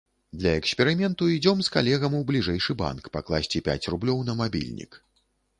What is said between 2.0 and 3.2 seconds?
у бліжэйшы банк